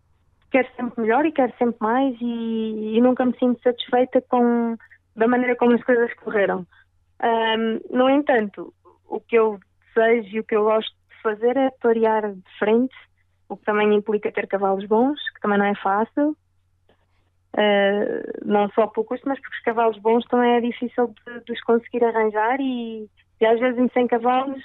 [0.51, 4.77] quero sempre melhor e quero sempre mais e, e nunca me sinto satisfeita com
[5.15, 6.65] da maneira como as coisas correram.
[7.21, 8.73] Ahm, no entanto,
[9.07, 9.59] o que eu
[9.95, 12.95] desejo e o que eu gosto de fazer é torear de frente,
[13.49, 16.37] o que também implica ter cavalos bons, que também não é fácil.
[17.57, 21.51] Ah, não só pelo custo, mas porque os cavalos bons também é difícil de, de
[21.51, 23.09] os conseguir arranjar e,
[23.41, 24.63] e às vezes em 100 cavalos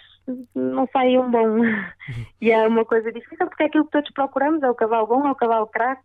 [0.54, 1.64] não sai um bom.
[2.40, 5.26] e é uma coisa difícil porque é aquilo que todos procuramos, é o cavalo bom,
[5.26, 6.02] é o cavalo craque,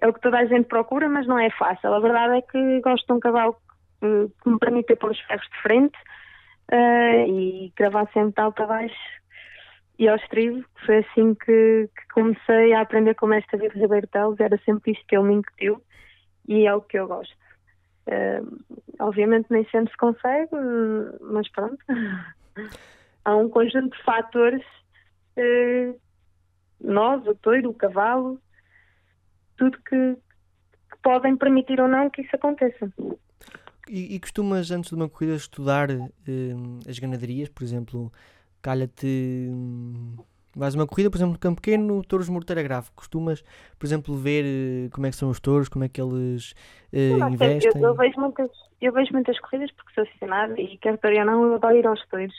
[0.00, 1.92] é o que toda a gente procura, mas não é fácil.
[1.92, 3.56] A verdade é que gosto de um cavalo
[4.00, 5.98] que, que me permita pôr os ferros de frente
[6.70, 8.94] ah, e gravar sempre de alto a baixo
[9.98, 14.06] e ao estribo, foi assim que, que comecei a aprender com o mestre David Ribeiro
[14.08, 15.82] Teles, era sempre isto que ele me incutiu
[16.46, 17.34] e é o que eu gosto.
[18.08, 18.42] Ah,
[19.00, 20.50] obviamente nem sempre se consegue,
[21.20, 21.78] mas pronto.
[23.24, 24.62] Há um conjunto de fatores,
[25.36, 25.92] eh,
[26.80, 28.40] nós, o touro, o cavalo,
[29.56, 32.88] tudo que, que podem permitir ou não que isso aconteça.
[33.88, 36.54] E, e costumas, antes de uma corrida, estudar eh,
[36.88, 37.48] as ganaderias?
[37.48, 38.12] Por exemplo,
[38.66, 39.06] calha-te.
[39.50, 40.16] hum,
[40.58, 42.88] Vais a uma corrida, por exemplo, no campo pequeno, touros morteira grave.
[42.96, 43.42] Costumas,
[43.78, 46.54] por exemplo, ver eh, como é que são os touros, como é que eles
[46.92, 47.82] Eu, investem?
[47.82, 48.50] eu vejo muitas,
[48.80, 51.86] eu vejo muitas corridas porque sou aficionada e quer torear ou não, eu adoro ir
[51.86, 52.34] aos touros.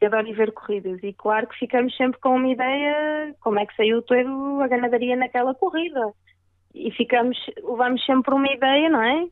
[0.00, 3.66] Eu adoro ir ver corridas e claro que ficamos sempre com uma ideia como é
[3.66, 6.12] que saiu o touro, a ganadaria naquela corrida.
[6.72, 9.26] E ficamos, levamos sempre uma ideia, não é?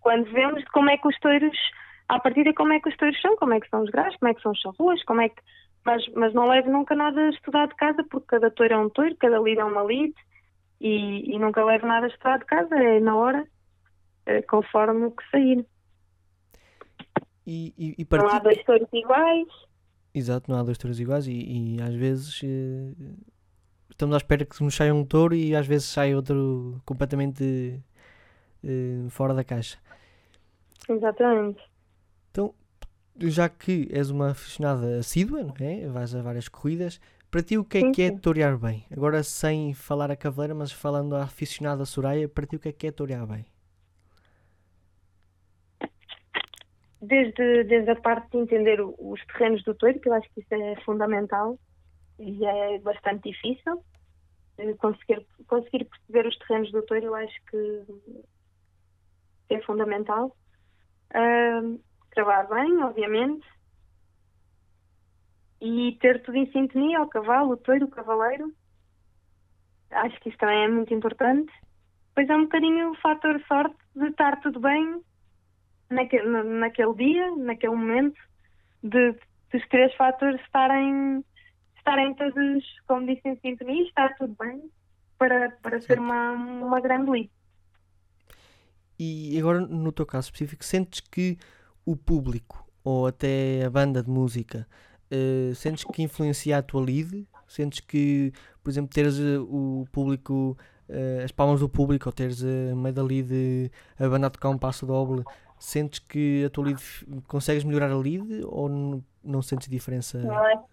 [0.00, 1.58] Quando vemos como é que os touros,
[2.08, 4.30] à partida como é que os touros são, como é que são os graus, como
[4.30, 5.42] é que são as charruas, como é que
[5.84, 9.14] mas, mas não levo nunca nada estudado de casa porque cada touro é um touro,
[9.16, 10.14] cada lide é uma lide
[10.80, 13.46] e, e nunca levo nada estudado de casa, é na hora,
[14.24, 15.66] eh, conforme o que sair.
[17.46, 19.48] E, e, e Não há dois touros iguais,
[20.14, 21.32] Exato, não há dois touros iguais e,
[21.76, 22.94] e às vezes eh,
[23.90, 27.82] estamos à espera que nos saia um touro e às vezes sai outro completamente
[28.62, 29.76] eh, fora da caixa.
[30.88, 31.60] exatamente.
[33.20, 35.86] Já que és uma aficionada assídua, não é?
[35.88, 37.00] Vais a várias corridas,
[37.30, 38.86] para ti o que é Sim, que é torear bem?
[38.92, 42.72] Agora sem falar a cavaleira, mas falando a aficionada Soraya, para ti o que é
[42.72, 43.44] que é torear bem?
[47.00, 50.54] Desde, desde a parte de entender os terrenos do touro, que eu acho que isso
[50.54, 51.58] é fundamental
[52.18, 53.84] e é bastante difícil.
[54.58, 57.84] Eh, Conseguir, conseguir perceber os terrenos do touro, eu acho que
[59.50, 60.36] é fundamental.
[61.14, 61.78] Ahm,
[62.14, 63.46] trabalhar bem, obviamente.
[65.60, 68.52] E ter tudo em sintonia, o cavalo, o touro, o cavaleiro.
[69.90, 71.52] Acho que isso também é muito importante.
[72.08, 75.00] Depois é um bocadinho o fator sorte de estar tudo bem
[75.90, 78.20] naque, na- naquele dia, naquele momento,
[78.82, 79.12] de,
[79.52, 81.24] dos três fatores estarem,
[81.76, 84.70] estarem todos, como disse, em sintonia, e estar tudo bem
[85.18, 87.30] para, para ser uma, uma grande liga.
[88.98, 91.36] E agora, no teu caso específico, sentes que
[91.84, 94.66] o público ou até a banda de música
[95.10, 97.26] eh, sentes que influencia a tua lead?
[97.46, 100.56] Sentes que, por exemplo, teres eh, o público,
[100.88, 104.48] eh, as palmas do público ou teres a meio da lead a banda a tocar
[104.50, 105.22] um passo doble,
[105.58, 106.80] sentes que a tua lead
[107.28, 110.18] consegues melhorar a lead ou n- não sentes diferença?
[110.18, 110.64] Eu acho,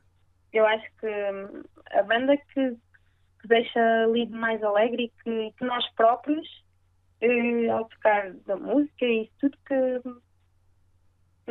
[0.53, 2.71] eu acho que hum, a banda que,
[3.41, 6.47] que deixa a lead mais alegre e que, que nós próprios,
[7.21, 10.01] eh, ao tocar da música e isso tudo que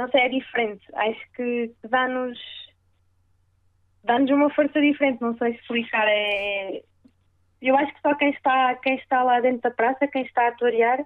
[0.01, 0.87] não sei, é diferente.
[0.95, 2.39] Acho que dá-nos
[4.03, 6.07] dá-nos uma força diferente, não sei explicar.
[6.09, 6.83] É,
[7.61, 10.53] eu acho que só quem está, quem está lá dentro da praça, quem está a
[10.53, 11.05] torear,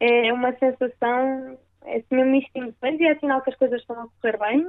[0.00, 4.08] é uma sensação, é assim mesmo instinto e é sinal que as coisas estão a
[4.20, 4.68] correr bem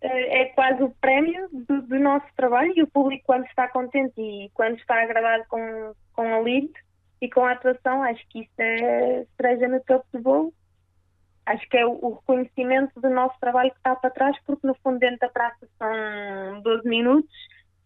[0.00, 4.20] eh, é quase o prémio do, do nosso trabalho e o público quando está contente
[4.20, 6.68] e quando está agradado com, com a lead
[7.20, 10.54] e com a atuação, acho que isso é cereja no topo do bolo.
[11.44, 14.98] Acho que é o, reconhecimento do nosso trabalho que está para trás, porque no fundo
[14.98, 17.30] dentro da praça são 12 minutos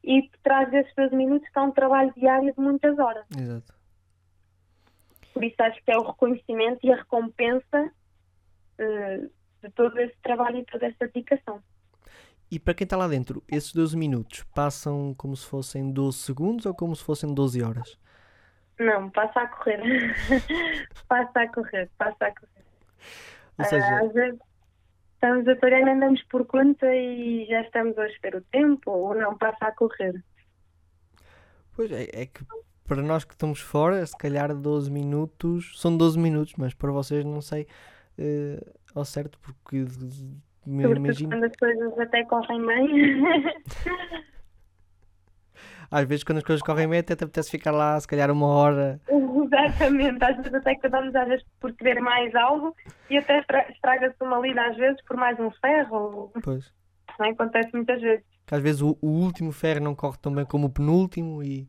[0.05, 3.25] e por trás desses 12 minutos está um trabalho diário de muitas horas.
[3.37, 3.75] Exato.
[5.33, 7.91] Por isso acho que é o reconhecimento e a recompensa
[8.79, 9.29] eh,
[9.63, 11.63] de todo esse trabalho e toda essa dedicação.
[12.51, 16.67] E para quem está lá dentro, esses 12 minutos passam como se fossem 12 segundos
[16.67, 17.99] ou como se fossem 12 horas?
[18.79, 20.15] Não, passa a correr.
[21.09, 22.65] passa a correr, passa a correr.
[23.59, 24.41] Ou seja, Às vezes
[25.15, 29.37] estamos a torear, andamos por conta e já estamos a esperar o tempo ou não
[29.37, 30.23] passa a correr.
[31.75, 32.45] Pois é, é que
[32.87, 37.25] para nós que estamos fora, se calhar 12 minutos são 12 minutos, mas para vocês
[37.25, 37.67] não sei
[38.17, 38.63] eh,
[38.95, 39.77] ao certo, porque
[40.67, 43.23] me Sobretudo imagino, quando as coisas até correm bem.
[45.91, 48.47] às vezes quando as coisas correm bem, até te apetece ficar lá, se calhar uma
[48.47, 49.01] hora.
[49.47, 52.75] Exatamente, às vezes até acabamos às vezes por querer mais algo
[53.09, 56.33] e até estra- estraga-se uma lida às vezes por mais um ferro.
[56.43, 56.73] Pois.
[57.19, 57.31] Não é?
[57.31, 58.25] acontece muitas vezes.
[58.47, 61.69] Que às vezes o, o último ferro não corre tão bem como o penúltimo e.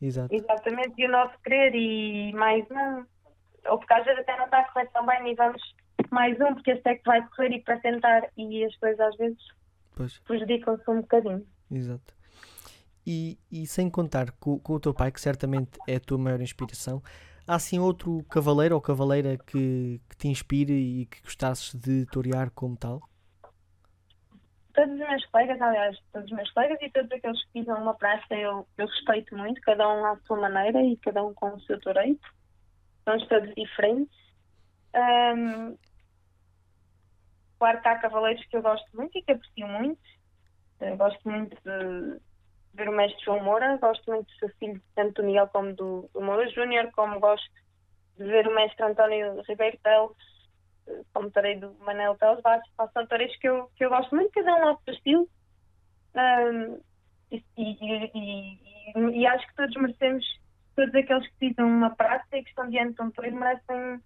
[0.00, 0.32] Exato.
[0.32, 3.04] Exatamente, e o nosso querer e mais um.
[3.68, 5.60] Ou porque às vezes até não está a correr tão bem e vamos
[6.10, 9.16] mais um, porque este é que vai correr e para tentar e as coisas às
[9.16, 9.38] vezes
[10.24, 11.44] prejudicam-se um bocadinho.
[11.70, 12.14] Exato.
[13.10, 16.42] E, e sem contar com, com o teu pai, que certamente é a tua maior
[16.42, 17.02] inspiração,
[17.46, 22.50] há assim outro cavaleiro ou cavaleira que, que te inspire e que gostasses de torear
[22.50, 23.00] como tal?
[24.74, 27.94] Todos os meus colegas, aliás, todos os meus colegas e todos aqueles que pisam uma
[27.94, 31.60] praça eu, eu respeito muito, cada um à sua maneira e cada um com o
[31.62, 32.20] seu toreio.
[33.04, 34.18] Somos todos diferentes.
[34.92, 35.76] Ahm,
[37.58, 40.02] claro que há cavaleiros que eu gosto muito e que aprecio muito.
[40.78, 42.27] Eu gosto muito de
[42.74, 46.08] ver o mestre João Moura, gosto muito do seu filho, tanto do Miguel como do,
[46.12, 47.50] do Moura Júnior, como gosto
[48.16, 50.16] de ver o mestre António Ribeiro Teles,
[50.86, 54.30] eh, como torei do Manel Teles Bastos, são toreiros que eu, que eu gosto muito,
[54.32, 55.28] cada um ao seu estilo.
[56.14, 56.78] Ahm,
[57.30, 60.24] e, e- e- e- acho que todos merecemos,
[60.74, 64.02] todos aqueles que pisam uma praça e que estão diante de um toreiro merecem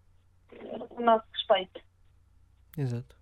[0.90, 1.81] o nosso respeito.
[2.77, 3.16] Exato.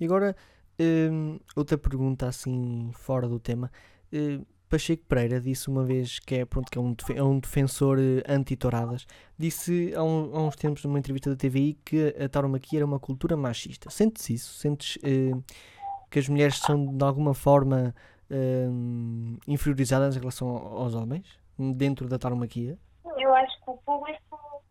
[0.00, 0.36] E agora,
[0.80, 3.70] hum, outra pergunta assim fora do tema.
[4.12, 7.98] Hum, Pacheco Pereira disse uma vez que é, pronto, que é, um, é um defensor
[7.98, 9.06] eh, anti-touradas.
[9.38, 12.98] Disse há, um- há uns tempos numa entrevista da TVI que a tauromaquia era uma
[13.00, 13.88] cultura machista.
[13.88, 14.54] Sentes isso?
[14.58, 15.32] Sentes eh,
[16.10, 17.94] que as mulheres são de alguma forma
[18.30, 21.26] hum, inferiorizadas em relação ao- aos homens
[21.74, 22.78] dentro da tauromaquia?
[23.16, 24.20] Eu acho que o público,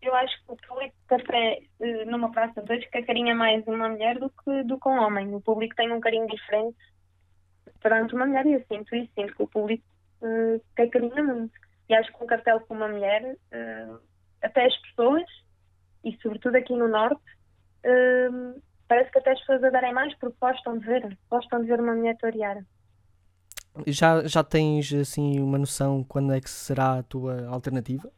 [0.07, 3.89] eu acho que o público até eh, numa praça de dois que acarinha mais uma
[3.89, 5.33] mulher do que, do que um homem.
[5.35, 6.77] O público tem um carinho diferente
[7.81, 9.83] perante uma mulher e eu sinto isso, sinto que o público
[10.21, 11.53] eh, que acarinha muito.
[11.89, 13.95] E acho que um cartel com uma mulher, eh,
[14.41, 15.25] até as pessoas,
[16.03, 17.21] e sobretudo aqui no Norte,
[17.83, 18.29] eh,
[18.87, 21.93] parece que até as pessoas aderem mais porque gostam de ver, gostam de ver uma
[21.93, 22.63] mulher torear.
[23.85, 28.11] Já, já tens assim uma noção quando é que será a tua alternativa?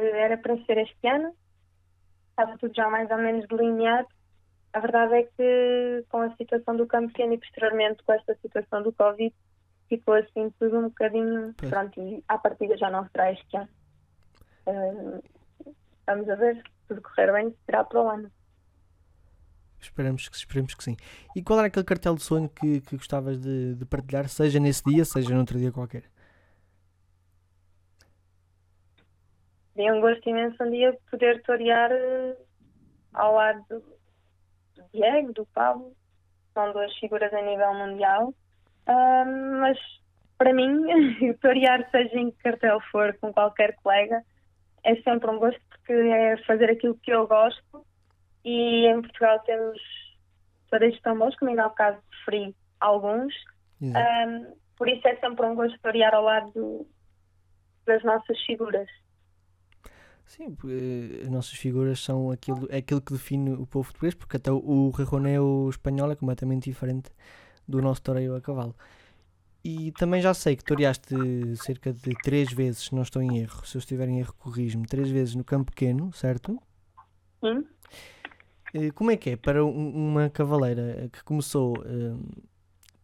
[0.00, 1.34] Eh, Era para ser este ano,
[2.30, 4.08] estava tudo já mais ou menos delineado.
[4.72, 8.82] A verdade é que com a situação do campo pequeno e posteriormente com esta situação
[8.82, 9.34] do Covid,
[9.88, 11.54] ficou assim tudo um bocadinho.
[11.56, 11.70] Pois.
[11.70, 13.68] Pronto, e à partida já não será este ano.
[14.66, 15.20] Eh,
[16.06, 18.30] vamos a ver, se tudo correr bem, será para o ano.
[19.80, 20.96] Esperamos que, esperemos que sim.
[21.34, 24.84] E qual era aquele cartel de sonho que, que gostavas de, de partilhar, seja nesse
[24.84, 26.04] dia, seja noutro dia qualquer?
[29.80, 32.36] Seria um gosto imenso um dia poder torear eh,
[33.14, 33.82] ao lado do,
[34.92, 35.96] Diego, do Pablo,
[36.52, 38.34] são duas figuras a nível mundial.
[38.86, 39.78] Ah, mas
[40.36, 40.84] para mim,
[41.40, 44.22] torear, seja em que cartel for, com qualquer colega,
[44.84, 47.86] é sempre um gosto porque é fazer aquilo que eu gosto
[48.44, 49.80] e em Portugal temos
[50.70, 53.32] toreiros tão bons, como ainda há bocado referi alguns.
[53.96, 54.26] Ah,
[54.76, 56.86] por isso é sempre um gosto torear ao lado do-
[57.86, 58.86] das nossas figuras.
[60.30, 64.36] Sim, porque as nossas figuras são aquilo, é aquilo que define o povo português, porque
[64.36, 67.10] até o, rejoneo espanhol é completamente diferente
[67.66, 68.76] do nosso toreio a cavalo.
[69.64, 73.66] E também já sei que toreaste cerca de três vezes, se não estou em erro,
[73.66, 76.62] se eu estiver em erro, corrijo-me, três vezes no campo pequeno, certo?
[77.42, 77.64] Sim?
[78.72, 82.14] Eh, Como é que é para um- uma cavaleira que começou, eh,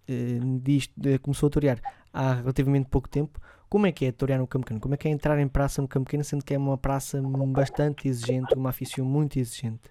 [0.09, 3.41] eh, disto- eh, começou a torear há relativamente pouco tempo?
[3.69, 4.81] Como é que é torear no campo pequeno?
[4.81, 7.21] Como é que é entrar em praça no campo pequeno, sendo que é uma praça
[7.49, 9.91] bastante exigente, uma afição muito exigente?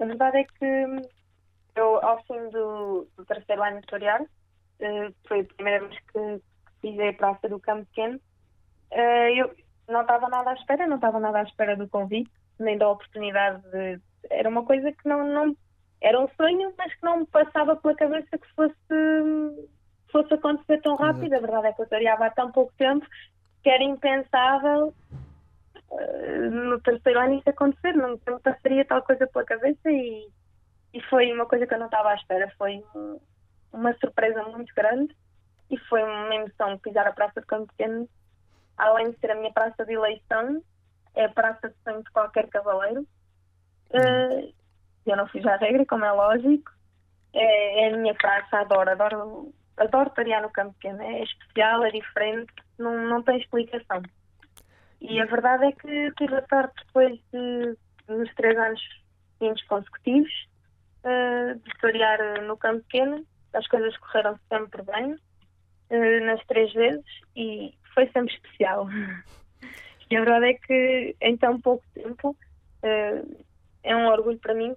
[0.00, 1.08] A verdade é que
[1.76, 4.22] eu, ao fim do, do terceiro ano de torear,
[4.80, 6.42] eh, foi a primeira vez que
[6.80, 8.20] pisei a praça do Campo Pequeno,
[8.90, 9.54] eh, eu
[9.88, 13.62] não estava nada à espera, não estava nada à espera do convite, nem da oportunidade
[13.70, 14.00] de...
[14.30, 15.26] Era uma coisa que não...
[15.26, 15.56] não
[16.00, 18.76] era um sonho, mas que não me passava pela cabeça que fosse,
[20.10, 21.34] fosse acontecer tão rápido.
[21.34, 23.06] A verdade é que eu toreava há tão pouco tempo
[23.62, 24.94] que era impensável
[25.90, 30.28] eh, no terceiro ano isso acontecer, não me passaria tal coisa pela cabeça e,
[30.94, 33.20] e foi uma coisa que eu não estava à espera, foi um-
[33.72, 35.14] uma surpresa muito grande
[35.70, 38.08] e foi uma emoção pisar a Praça de Campo Pequeno,
[38.76, 40.62] além de ser a minha praça de eleição,
[41.14, 43.06] é a praça de sonho de qualquer cavaleiro.
[43.90, 44.52] Eh,
[45.06, 46.70] eu não fiz a regra, como é lógico,
[47.34, 51.90] é, é a minha praça, adoro, adoro, adoro tarear no Campo Pequeno, é especial, é
[51.90, 54.02] diferente, não, não tem explicação.
[55.00, 57.76] E a verdade é que tive a sorte depois de,
[58.08, 58.80] nos três anos
[59.38, 60.48] seguintes consecutivos
[61.04, 63.24] eh, de torear eh, no campo pequeno.
[63.54, 65.16] As coisas correram sempre bem
[65.90, 67.04] eh, nas três vezes
[67.36, 68.88] e foi sempre especial.
[70.10, 72.34] E a verdade é que em tão pouco tempo
[72.82, 73.22] eh,
[73.82, 74.74] é um orgulho para mim.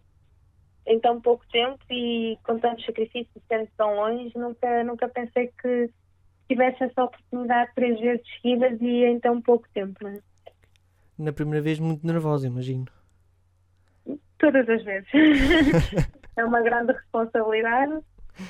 [0.86, 5.90] Em tão pouco tempo e com tantos sacrifícios, sendo tão longe, nunca, nunca pensei que
[6.50, 10.04] tivesse essa oportunidade três vezes seguidas e em tão pouco tempo.
[10.04, 10.20] Né?
[11.18, 12.88] Na primeira vez, muito nervosa, imagino.
[14.38, 15.08] Todas as vezes.
[16.36, 18.00] é uma grande responsabilidade.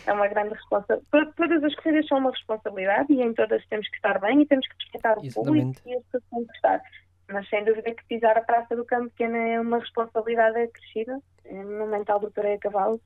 [0.08, 1.34] É uma grande responsabilidade.
[1.36, 4.68] Todas as corridas são uma responsabilidade e em todas temos que estar bem e temos
[4.68, 6.82] que respeitar o público e as pessoas têm que estar.
[7.32, 11.64] Mas sem dúvida que pisar a Praça do Campo Pequeno é uma responsabilidade acrescida é
[11.64, 13.02] no mental do Toreio a Cavalo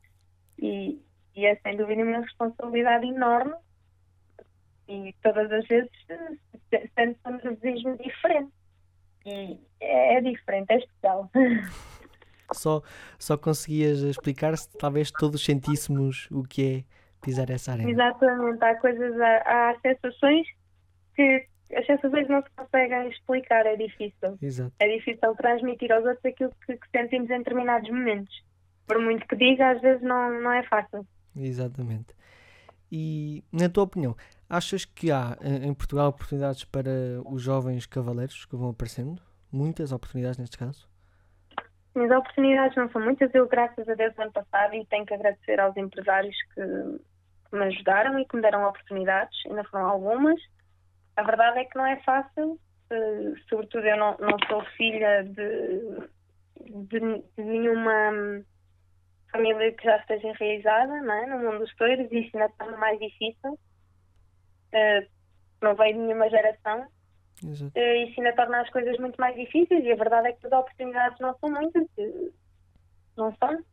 [0.60, 1.00] e,
[1.36, 3.56] e é sem dúvida uma responsabilidade enorme
[4.88, 8.52] e todas as vezes eh, sente um nervosismo diferente.
[9.26, 11.30] E é, é diferente, é especial.
[12.54, 12.84] Só,
[13.18, 16.84] só conseguias explicar se talvez todos sentíssemos o que é
[17.20, 17.90] pisar essa arena.
[17.90, 20.48] Exatamente, há coisas, há, há sensações
[21.16, 24.38] que as sensações não se conseguem explicar, é difícil.
[24.41, 24.73] Exato.
[24.80, 28.43] É difícil transmitir aos outros aquilo que, que sentimos em determinados momentos.
[28.86, 31.06] Por muito que diga, às vezes não, não é fácil.
[31.36, 32.13] Exatamente.
[32.91, 34.15] E, na tua opinião,
[34.49, 36.91] achas que há eh, em Portugal oportunidades para
[37.25, 39.21] os jovens cavaleiros que vão aparecendo?
[39.51, 40.88] Muitas oportunidades neste caso?
[41.95, 43.34] As oportunidades não são muitas.
[43.34, 46.62] Eu, graças a Deus, ano passado, e tenho que agradecer aos empresários que,
[47.49, 50.39] que me ajudaram e que me deram oportunidades, ainda foram algumas.
[51.15, 52.59] A verdade é que não é fácil,
[53.49, 56.09] sobretudo eu não, não sou filha de,
[56.59, 56.99] de,
[57.38, 58.43] de nenhuma hum,
[59.32, 61.26] família que já esteja enraizada não é?
[61.28, 63.59] no mundo dos touros e isso ainda torna mais difícil.
[64.72, 65.07] Eh,
[65.61, 66.88] não veio de nenhuma geração
[67.43, 67.72] Exato.
[67.76, 70.51] eh, isso ainda torna as coisas muito mais difíceis e a verdade é que as
[70.51, 72.30] oportunidades não são muitas, eh,
[73.18, 73.63] não são.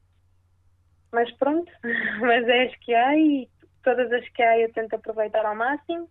[1.12, 1.70] Mas pronto,
[2.20, 3.48] mas é as que há e
[3.82, 6.08] todas as que há eu tento aproveitar ao máximo.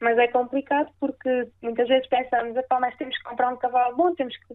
[0.00, 4.14] Mas é complicado porque muitas vezes pensamos, "Epá, mas temos que comprar um cavalo bom,
[4.14, 4.54] temos que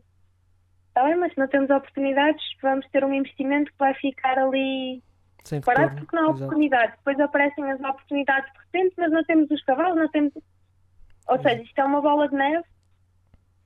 [0.90, 5.02] Está bem, mas se não temos oportunidades, vamos ter um investimento que vai ficar ali
[5.46, 6.44] Sem parado porque não há Exato.
[6.44, 6.98] oportunidade.
[6.98, 10.34] Depois aparecem as oportunidades de repente, mas não temos os cavalos, não temos.
[11.28, 12.66] Ou seja, isto é uma bola de neve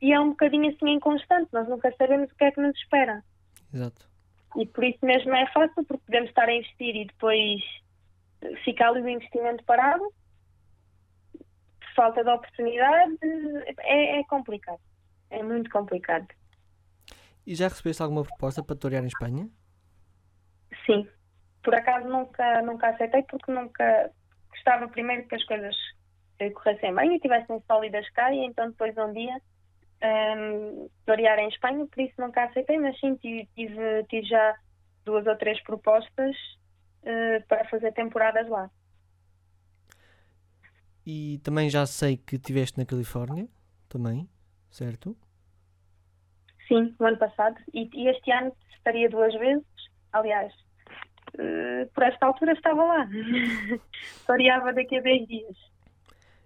[0.02, 1.50] e é um bocadinho assim inconstante.
[1.54, 3.24] Nós nunca sabemos o que é que nos espera.
[3.74, 4.08] Exato.
[4.58, 7.62] E por isso mesmo é fácil, porque podemos estar a investir e depois
[8.64, 10.04] ficar ali o investimento parado.
[11.94, 13.18] Por falta de oportunidade,
[13.80, 14.80] é, é complicado.
[15.30, 16.28] É muito complicado.
[17.46, 19.50] E já recebeste alguma proposta para torear em Espanha?
[20.86, 21.08] Sim.
[21.62, 24.12] Por acaso nunca, nunca aceitei porque nunca
[24.50, 25.76] gostava primeiro que as coisas
[26.40, 29.42] eh, corressem bem e tivessem sólidas cá e então depois um dia
[30.04, 34.56] um, torear em Espanha, por isso nunca aceitei, mas sim tive, tive, já
[35.06, 36.36] duas ou três propostas
[37.04, 38.70] eh, para fazer temporadas lá.
[41.06, 43.48] E também já sei que estiveste na Califórnia,
[43.90, 44.28] também,
[44.70, 45.16] certo?
[46.68, 47.58] Sim, no ano passado.
[47.74, 49.66] E, e este ano estaria duas vezes.
[50.14, 50.54] Aliás,
[51.38, 53.10] eh, por esta altura estava lá.
[54.26, 55.58] Toreava daqui a 10 dias.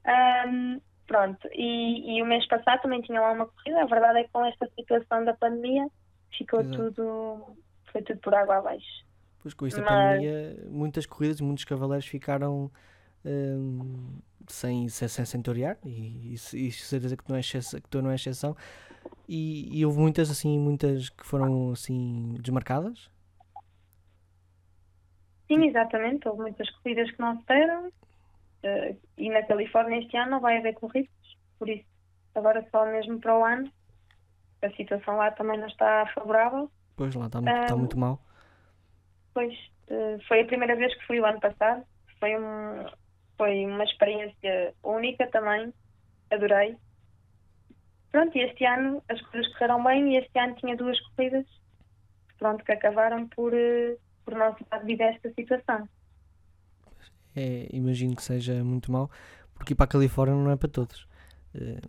[0.05, 1.47] Ahm, pronto.
[1.53, 3.83] E, e o mês passado também tinha lá uma corrida.
[3.83, 5.87] A verdade é que com esta situação da pandemia
[6.35, 6.77] ficou Exato.
[6.91, 7.57] tudo.
[7.91, 9.05] Foi tudo por água abaixo.
[9.41, 12.71] Pois com esta Mas- pandemia, muitas corridas, muitos cavaleiros ficaram
[13.23, 14.19] hum,
[14.53, 18.11] sem, sem, sem, torear e, e, e certeza que, não é exceção, que tu não
[18.11, 18.55] é exceção.
[19.27, 23.09] E, e houve muitas assim, muitas que foram assim desmarcadas.
[25.47, 26.27] Sim, exatamente.
[26.27, 27.91] Houve muitas corridas que não se deram.
[28.63, 31.11] eh, e na Califórnia este ano não vai haver corridas.
[31.59, 31.85] Por isso,
[32.35, 33.71] agora só mesmo para o ano.
[34.61, 36.69] A situação lá também não está favorável.
[36.95, 37.77] Pois lá está muito, está Ah.
[37.77, 38.21] muito mal.
[39.33, 39.53] Pois,
[39.89, 41.83] eh, foi a primeira vez que fui o ano passado.
[42.19, 42.85] Foi, um,
[43.37, 45.73] foi uma experiência única também.
[46.31, 46.75] Adorei.
[48.11, 51.45] Pronto, e este ano as coisas correram bem e este ano tinha duas corridas.
[52.37, 55.87] Pronto, que acabaram por, eh, por não dar devido a esta situação.
[57.35, 59.09] É, imagino que seja muito mal,
[59.53, 61.07] porque ir para a Califórnia não é para todos.
[61.55, 61.79] Eh,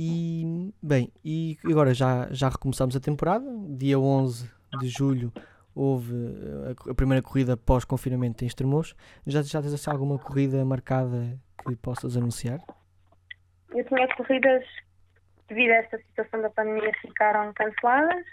[0.00, 3.44] E, bem, e agora já, já recomeçamos a temporada.
[3.76, 4.48] Dia 11
[4.78, 5.32] de julho
[5.78, 8.94] houve eh, a, a primeira corrida pós-confinamento em Estremoz.
[9.26, 12.60] Já, já tens assim, alguma corrida marcada que possas anunciar?
[13.70, 14.64] Eu tinha corridas,
[15.48, 18.24] devido a esta situação da pandemia, ficaram canceladas.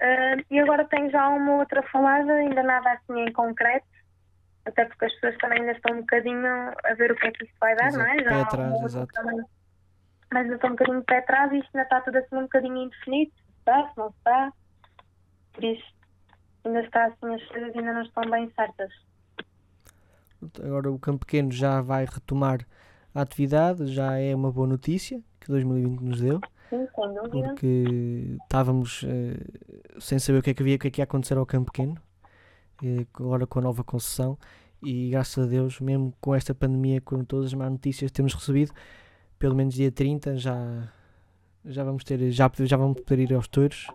[0.00, 3.86] Ah, e agora tenho já uma outra falada, ainda nada assim em concreto,
[4.64, 7.44] até porque as pessoas também ainda estão um bocadinho a ver o que é que
[7.44, 8.16] isto vai dar, Exato, não é?
[8.16, 9.12] pé Já há atrás, exato.
[9.14, 9.44] também-
[10.32, 12.42] Mas ainda estou um bocadinho de pé atrás e isto ainda está tudo assim um
[12.42, 14.52] bocadinho indefinido, se está, se não está.
[15.54, 15.84] Por isso,
[16.64, 18.90] ainda está assim, as coisas ainda não estão bem certas.
[20.62, 22.66] Agora o Campo Pequeno já vai retomar
[23.14, 26.40] a atividade, já é uma boa notícia que 2020 nos deu.
[26.70, 27.48] Sim, sem dúvida.
[27.48, 29.40] porque estávamos eh,
[29.98, 31.72] sem saber o que é que havia, o que é que ia acontecer ao campo
[31.72, 31.96] pequeno,
[32.84, 34.38] eh, agora com a nova concessão,
[34.82, 38.34] e graças a Deus, mesmo com esta pandemia, com todas as más notícias que temos
[38.34, 38.72] recebido,
[39.38, 40.92] pelo menos dia 30 já,
[41.64, 43.88] já vamos ter, já, já vamos poder ir aos touros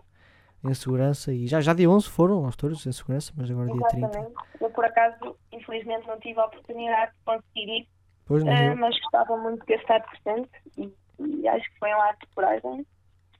[0.64, 3.86] em segurança, e já, já dia 11 foram aos touros em segurança, mas agora dia
[3.88, 4.06] 30.
[4.06, 4.34] Exatamente.
[4.60, 7.88] Eu, por acaso, infelizmente não tive a oportunidade de conseguir ir,
[8.26, 10.90] Pois não, Eh, eu- mas gostava muito de estar presente e,
[11.20, 12.86] e acho que foi um ato de coragem.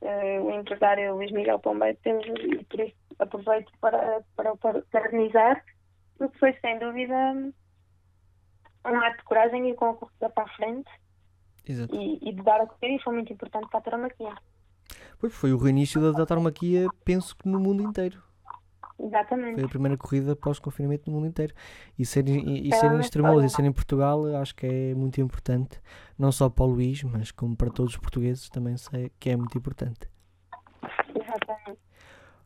[0.03, 2.21] Eh, o empresário Luís Miguel Pombeiro teve
[2.61, 5.65] e por isso aproveito para, para o par- parabenizar,
[6.19, 7.15] porque foi sem dúvida
[8.87, 10.91] um ato de coragem e com a corrida para a frente
[11.67, 11.95] exato.
[11.97, 14.35] e, e de dar a correr e foi muito importante para a tauromaquia.
[15.19, 18.23] Pois foi o reinício da, da tauromaquia, penso que no mundo inteiro.
[18.99, 19.55] Exatamente.
[19.57, 21.53] Foi a primeira corrida pós-confinamento no mundo inteiro.
[21.99, 24.95] E ser, e, e É ser em Estremoz e ser em Portugal acho que é
[24.95, 25.81] muito importante.
[26.19, 29.37] Não só para o Luís, mas como para todos os portugueses também sei que é
[29.37, 30.09] muito importante.
[31.15, 31.79] Exatamente.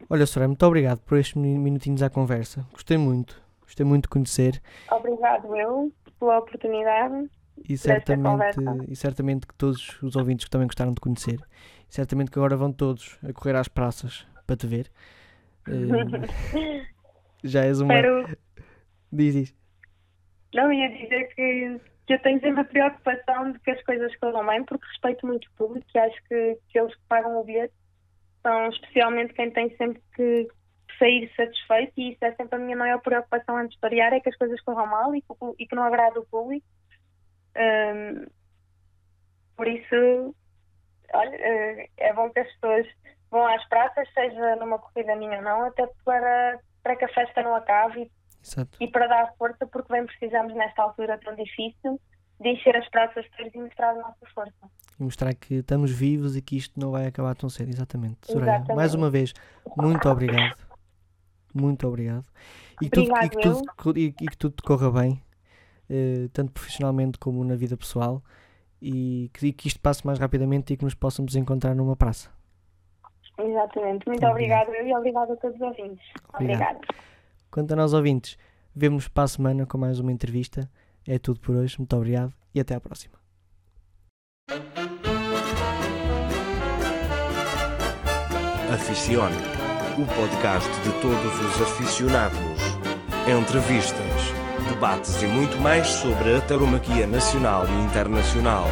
[0.08, 2.64] Olha, Soraya, muito obrigado por estes minu- minutinhos à conversa.
[2.72, 3.40] Gostei muito.
[3.62, 7.28] Gostei muito de conhecer Obrigado eu pela oportunidade.
[7.68, 8.56] e certamente,
[8.88, 11.38] e certamente que todos os ouvintes que também gostaram de conhecer.
[11.88, 14.90] Certamente que agora vão todos a correr às praças para te ver.
[15.70, 16.86] Eh,
[17.44, 17.92] já és uma.
[17.94, 18.38] Espero,
[19.12, 19.54] Diz, diz.
[20.54, 24.46] Não, ia dizer que, que eu tenho sempre a preocupação de que as coisas corram
[24.46, 27.74] bem, porque respeito muito o público e acho que, que eles que pagam o bilhete
[28.42, 30.48] são especialmente quem tem sempre que
[30.98, 34.28] sair satisfeito e isso é sempre a minha maior preocupação antes de historiar, é que
[34.28, 35.28] as coisas corram mal e que,
[35.58, 36.66] e que não agrada o público.
[37.56, 38.26] Ahm,
[39.56, 40.34] por isso,
[41.14, 42.86] olha, eh, é bom que as pessoas
[43.30, 47.42] vão às praças, seja numa corrida minha ou não, até para, para que a festa
[47.42, 48.10] não acabe e
[48.80, 52.00] e para dar força, porque bem precisamos nesta altura tão difícil
[52.40, 54.70] de encher as praças todas e mostrar a nossa força.
[54.98, 57.68] e mostrar que estamos vivos e que isto não vai acabar tão cedo.
[57.68, 58.18] Exatamente.
[58.22, 58.76] Soraya, Exatamente.
[58.76, 59.34] mais uma vez,
[59.76, 60.56] muito obrigado.
[61.52, 62.24] Muito obrigado.
[62.80, 65.20] E que, tudo, e, que tudo, e, e que tudo te corra bem,
[65.90, 68.22] eh, tanto profissionalmente como na vida pessoal,
[68.80, 72.30] e que, e que isto passe mais rapidamente e que nos possamos encontrar numa praça.
[73.38, 74.06] Exatamente.
[74.06, 74.68] Muito Obrigado.
[74.68, 76.04] obrigada eu e obrigada a todos os ouvintes.
[76.34, 76.76] Obrigado.
[76.76, 76.80] Obrigada.
[77.50, 78.36] Quanto a nós ouvintes,
[78.74, 80.68] vemos para a semana com mais uma entrevista.
[81.06, 81.78] É tudo por hoje.
[81.78, 83.16] Muito obrigado e até à próxima.
[88.72, 89.36] Aficione,
[89.96, 92.38] o podcast de todos os aficionados.
[93.26, 94.37] Entrevistas,
[94.68, 98.66] debates e muito mais sobre a tauromaquia nacional e internacional.